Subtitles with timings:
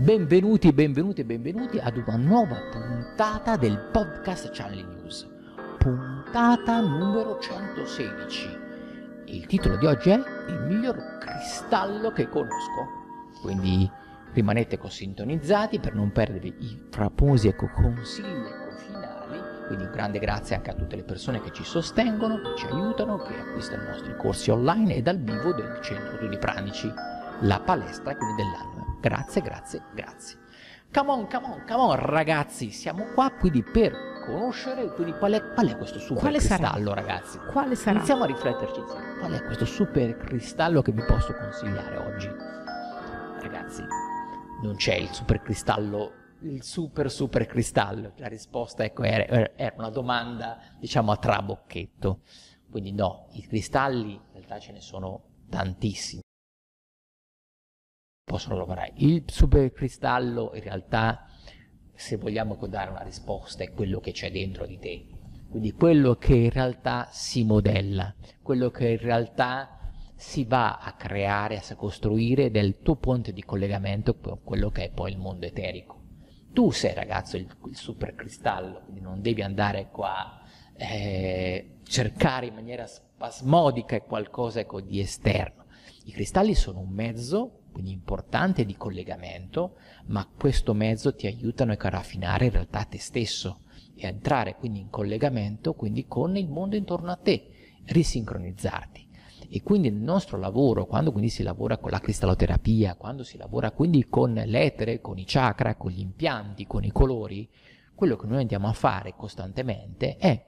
[0.00, 5.28] Benvenuti, benvenuti, benvenuti ad una nuova puntata del podcast Channel News.
[5.76, 8.48] Puntata numero 116.
[9.26, 12.88] Il titolo di oggi è Il miglior cristallo che conosco.
[13.42, 13.90] Quindi
[14.32, 19.38] rimanete sintonizzati per non perdere i fraposi ecco, consigli ecco, finali.
[19.66, 23.18] Quindi un grande grazie anche a tutte le persone che ci sostengono, che ci aiutano,
[23.18, 26.90] che acquistano i nostri corsi online e dal vivo del Centro Studi Pranici,
[27.40, 28.79] la palestra quindi dell'anno.
[29.00, 30.38] Grazie, grazie, grazie.
[30.92, 33.92] Come on, come on, come on, ragazzi, siamo qua quindi per
[34.26, 36.56] conoscere quindi qual è, qual è questo super Quale sarà?
[36.70, 37.38] cristallo, ragazzi.
[37.50, 37.96] Quale sarà?
[37.96, 39.18] Iniziamo a rifletterci insieme.
[39.18, 42.28] Qual è questo super cristallo che vi posso consigliare oggi?
[43.40, 43.84] Ragazzi,
[44.62, 48.12] non c'è il super cristallo, il super super cristallo.
[48.16, 52.20] La risposta ecco, era, era una domanda, diciamo, a trabocchetto.
[52.70, 56.22] Quindi no, i cristalli in realtà ce ne sono tantissimi.
[58.30, 58.92] Possono lavorare.
[58.98, 61.26] Il supercristallo in realtà,
[61.92, 65.06] se vogliamo dare una risposta, è quello che c'è dentro di te.
[65.48, 69.80] Quindi quello che in realtà si modella, quello che in realtà
[70.14, 74.90] si va a creare, a costruire del tuo ponte di collegamento con quello che è
[74.90, 75.98] poi il mondo eterico.
[76.52, 80.40] Tu sei ragazzo il, il supercristallo, quindi non devi andare qua
[80.76, 85.64] eh, cercare in maniera spasmodica qualcosa ecco, di esterno.
[86.04, 89.76] I cristalli sono un mezzo, quindi importante, di collegamento,
[90.06, 93.60] ma questo mezzo ti ecco, a raffinare in realtà te stesso
[93.94, 97.48] e a entrare quindi in collegamento quindi con il mondo intorno a te,
[97.86, 99.08] risincronizzarti.
[99.52, 103.72] E quindi nel nostro lavoro, quando quindi si lavora con la cristalloterapia, quando si lavora
[103.72, 107.48] quindi con l'etere, con i chakra, con gli impianti, con i colori,
[107.94, 110.46] quello che noi andiamo a fare costantemente è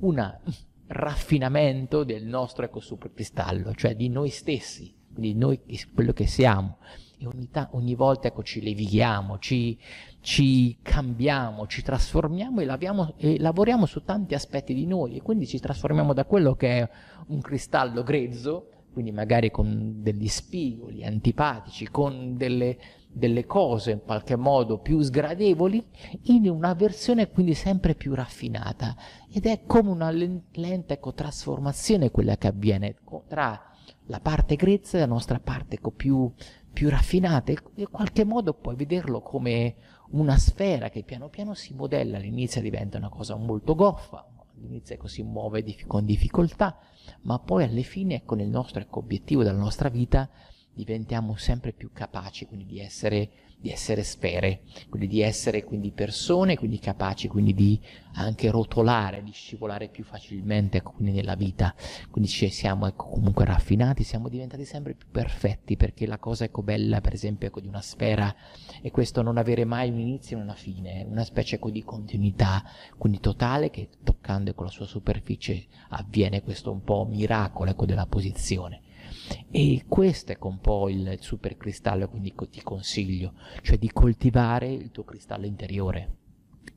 [0.00, 0.38] un
[0.86, 5.60] raffinamento del nostro supercristallo, cioè di noi stessi, di noi
[5.94, 6.78] quello che siamo.
[7.18, 9.78] E ogni, ta- ogni volta ecco, ci levighiamo, ci,
[10.20, 15.46] ci cambiamo, ci trasformiamo e, laviamo, e lavoriamo su tanti aspetti di noi e quindi
[15.46, 16.90] ci trasformiamo da quello che è
[17.28, 22.76] un cristallo grezzo, quindi magari con degli spigoli antipatici, con delle,
[23.08, 25.84] delle cose in qualche modo più sgradevoli,
[26.24, 28.96] in una versione quindi sempre più raffinata.
[29.32, 32.96] Ed è come una lenta ecco, trasformazione quella che avviene
[33.28, 33.71] tra
[34.06, 36.30] la parte grezza e la nostra parte più,
[36.72, 37.52] più raffinata.
[37.52, 39.76] In qualche modo puoi vederlo come
[40.10, 44.26] una sfera che piano piano si modella, all'inizio diventa una cosa molto goffa,
[44.56, 46.78] all'inizio ecco, si muove con difficoltà,
[47.22, 50.28] ma poi alla fine ecco, nel nostro ecco, obiettivo della nostra vita
[50.74, 53.30] diventiamo sempre più capaci quindi di essere,
[53.62, 57.80] di essere sfere, quindi di essere quindi persone, quindi capaci quindi di
[58.14, 61.72] anche rotolare, di scivolare più facilmente ecco, quindi nella vita,
[62.10, 66.62] quindi ci siamo ecco, comunque raffinati, siamo diventati sempre più perfetti perché la cosa ecco
[66.62, 68.34] bella per esempio ecco, di una sfera
[68.82, 72.64] è questo non avere mai un inizio e una fine, una specie ecco, di continuità,
[72.98, 78.06] quindi totale che toccando con la sua superficie avviene questo un po' miracolo ecco, della
[78.06, 78.80] posizione.
[79.50, 85.04] E questo è un po' il supercristallo, quindi ti consiglio, cioè di coltivare il tuo
[85.04, 86.16] cristallo interiore,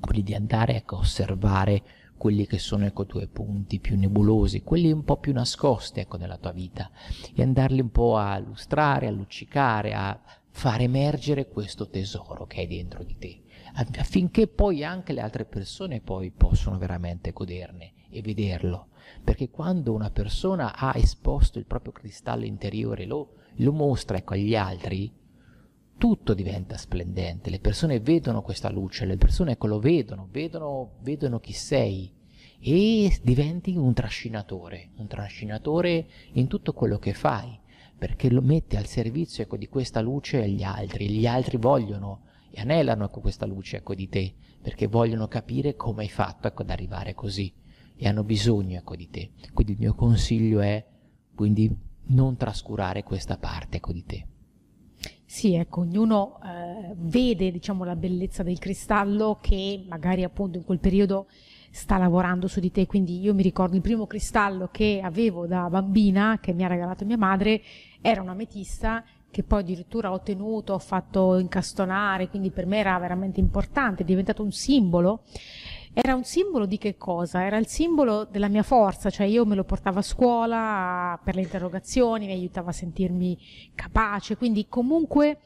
[0.00, 1.82] quindi di andare ecco, a osservare
[2.16, 6.18] quelli che sono ecco, i tuoi punti più nebulosi, quelli un po' più nascosti ecco,
[6.18, 6.90] nella tua vita,
[7.34, 12.66] e andarli un po' a lustrare, a luccicare, a far emergere questo tesoro che è
[12.66, 13.40] dentro di te,
[13.72, 18.88] affinché poi anche le altre persone poi possono veramente goderne e vederlo
[19.22, 24.54] perché quando una persona ha esposto il proprio cristallo interiore, lo, lo mostra ecco, agli
[24.54, 25.12] altri,
[26.00, 31.40] tutto diventa splendente, le persone vedono questa luce, le persone ecco, lo vedono, vedono, vedono
[31.40, 32.10] chi sei
[32.58, 37.58] e diventi un trascinatore, un trascinatore in tutto quello che fai,
[37.98, 42.60] perché lo metti al servizio ecco, di questa luce agli altri, gli altri vogliono e
[42.62, 46.70] anelano ecco, questa luce ecco, di te, perché vogliono capire come hai fatto ecco, ad
[46.70, 47.52] arrivare così
[48.00, 49.30] e hanno bisogno ecco, di te.
[49.52, 50.82] Quindi il mio consiglio è
[51.34, 51.70] quindi
[52.06, 54.26] non trascurare questa parte ecco, di te.
[55.26, 60.78] Sì, ecco, ognuno eh, vede diciamo, la bellezza del cristallo che magari appunto in quel
[60.78, 61.28] periodo
[61.70, 62.86] sta lavorando su di te.
[62.86, 67.04] Quindi io mi ricordo il primo cristallo che avevo da bambina, che mi ha regalato
[67.04, 67.60] mia madre,
[68.00, 72.98] era una ametista che poi addirittura ho tenuto, ho fatto incastonare, quindi per me era
[72.98, 75.22] veramente importante, è diventato un simbolo
[75.92, 77.44] era un simbolo di che cosa?
[77.44, 81.42] Era il simbolo della mia forza, cioè io me lo portavo a scuola per le
[81.42, 83.36] interrogazioni, mi aiutava a sentirmi
[83.74, 85.40] capace, quindi comunque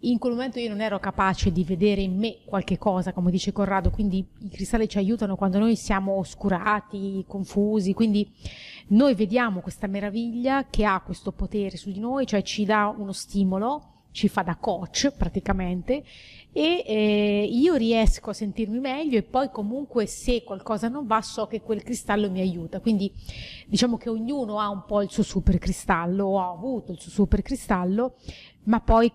[0.00, 3.52] in quel momento io non ero capace di vedere in me qualche cosa, come dice
[3.52, 8.30] Corrado, quindi i cristalli ci aiutano quando noi siamo oscurati, confusi, quindi
[8.88, 13.12] noi vediamo questa meraviglia che ha questo potere su di noi, cioè ci dà uno
[13.12, 16.04] stimolo ci fa da coach praticamente
[16.52, 21.48] e eh, io riesco a sentirmi meglio e poi comunque se qualcosa non va so
[21.48, 22.78] che quel cristallo mi aiuta.
[22.78, 23.12] Quindi
[23.66, 27.10] diciamo che ognuno ha un po' il suo super cristallo o ha avuto il suo
[27.10, 28.14] super cristallo,
[28.64, 29.12] ma poi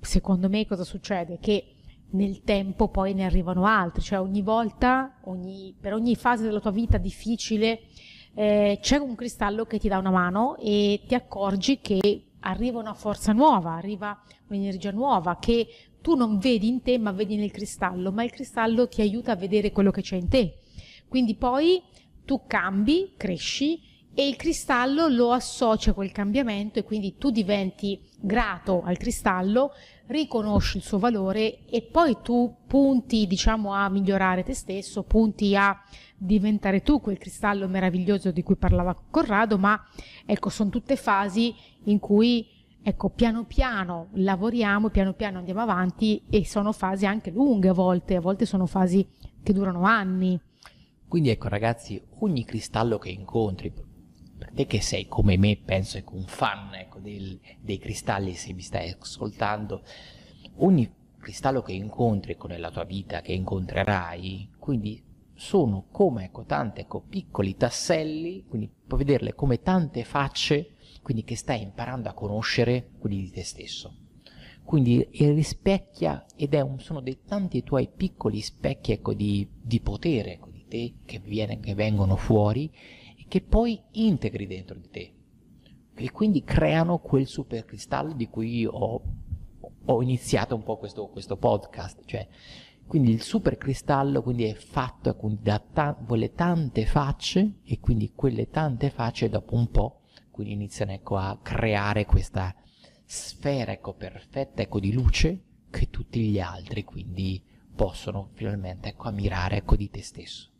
[0.00, 1.38] secondo me cosa succede?
[1.40, 1.74] Che
[2.10, 6.72] nel tempo poi ne arrivano altri, cioè ogni volta, ogni, per ogni fase della tua
[6.72, 7.82] vita difficile
[8.34, 12.94] eh, c'è un cristallo che ti dà una mano e ti accorgi che arriva una
[12.94, 15.66] forza nuova, arriva un'energia nuova che
[16.00, 19.36] tu non vedi in te ma vedi nel cristallo, ma il cristallo ti aiuta a
[19.36, 20.58] vedere quello che c'è in te.
[21.08, 21.82] Quindi poi
[22.24, 23.80] tu cambi, cresci
[24.14, 29.72] e il cristallo lo associa a quel cambiamento e quindi tu diventi grato al cristallo,
[30.06, 35.78] riconosci il suo valore e poi tu punti, diciamo, a migliorare te stesso, punti a
[36.16, 39.80] diventare tu quel cristallo meraviglioso di cui parlava Corrado, ma
[40.24, 41.54] ecco, sono tutte fasi
[41.84, 42.54] in cui
[42.88, 48.14] Ecco, piano piano lavoriamo, piano piano andiamo avanti e sono fasi anche lunghe a volte,
[48.14, 49.04] a volte sono fasi
[49.42, 50.40] che durano anni.
[51.08, 53.72] Quindi ecco ragazzi, ogni cristallo che incontri,
[54.38, 58.52] per te che sei come me, penso ecco, un fan ecco, del, dei cristalli se
[58.52, 59.82] mi stai ascoltando,
[60.58, 65.02] ogni cristallo che incontri ecco, nella tua vita, che incontrerai, quindi
[65.36, 70.72] sono come ecco, tanti ecco, piccoli tasselli, quindi puoi vederle come tante facce
[71.06, 73.94] quindi che stai imparando a conoscere quelli di te stesso.
[74.64, 80.32] Quindi rispecchia ed è un, sono dei tanti tuoi piccoli specchi ecco, di, di, potere
[80.32, 82.68] ecco, di te che, viene, che vengono fuori
[83.16, 85.12] e che poi integri dentro di te.
[85.94, 89.00] E quindi creano quel supercristallo di cui ho,
[89.84, 92.02] ho iniziato un po' questo, questo podcast.
[92.04, 92.26] Cioè,
[92.86, 98.48] quindi il supercristallo quindi è fatto ecco, da ta- quelle tante facce e quindi quelle
[98.48, 100.00] tante facce dopo un po'
[100.30, 102.54] quindi iniziano ecco, a creare questa
[103.04, 107.42] sfera ecco, perfetta ecco, di luce che tutti gli altri quindi
[107.76, 110.50] possono finalmente ecco, ammirare ecco, di te stesso.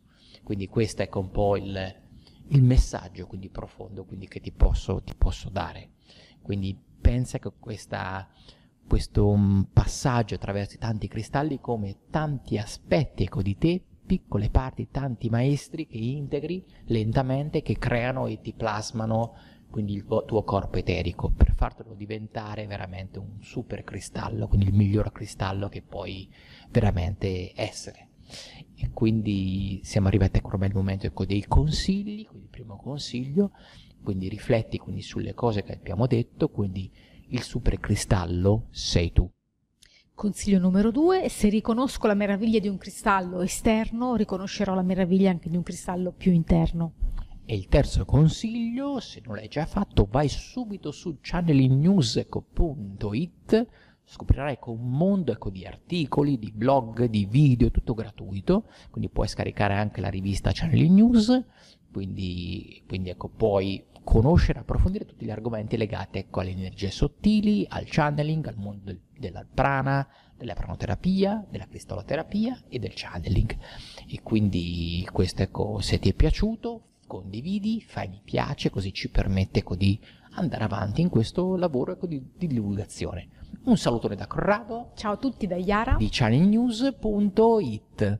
[0.43, 1.95] Quindi questo è ecco, un po' il,
[2.49, 5.89] il messaggio quindi profondo quindi, che ti posso, ti posso dare.
[6.41, 8.29] Quindi pensa che questa,
[8.87, 15.29] questo mm, passaggio attraverso tanti cristalli come tanti aspetti ecco, di te piccole parti, tanti
[15.29, 19.33] maestri che integri lentamente, che creano e ti plasmano
[19.69, 25.11] quindi il tuo corpo eterico, per fartelo diventare veramente un super cristallo, quindi il miglior
[25.11, 26.31] cristallo che puoi
[26.69, 28.07] veramente essere.
[28.75, 33.51] E quindi siamo arrivati ormai al momento ecco, dei consigli, quindi il primo consiglio,
[34.01, 36.89] quindi rifletti quindi sulle cose che abbiamo detto, quindi
[37.29, 39.29] il super cristallo sei tu.
[40.13, 45.49] Consiglio numero due, se riconosco la meraviglia di un cristallo esterno, riconoscerò la meraviglia anche
[45.49, 46.93] di un cristallo più interno.
[47.45, 53.67] E il terzo consiglio, se non l'hai già fatto, vai subito su channelingnews.it,
[54.03, 59.27] scoprirai ecco un mondo ecco, di articoli, di blog, di video, tutto gratuito, quindi puoi
[59.27, 61.45] scaricare anche la rivista Channeling News,
[61.91, 67.83] quindi, quindi ecco, puoi conoscere, approfondire tutti gli argomenti legati ecco, alle energie sottili, al
[67.87, 70.07] channeling, al mondo del, della prana,
[70.37, 73.57] della pranoterapia, della cristalloterapia e del channeling.
[74.07, 79.59] E quindi questo ecco, se ti è piaciuto, condividi, fai mi piace, così ci permette
[79.59, 79.99] ecco, di
[80.35, 83.27] andare avanti in questo lavoro ecco, di, di, divulgazione.
[83.65, 84.91] Un salutone da Corrado.
[84.95, 85.97] Ciao a tutti da Yara.
[85.97, 88.19] Di channelnews.it.